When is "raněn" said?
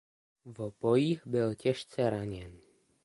2.09-2.57